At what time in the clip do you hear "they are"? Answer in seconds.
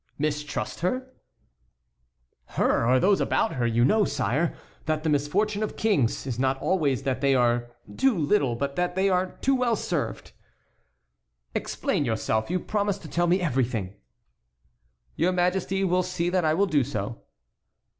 7.21-7.69, 8.95-9.33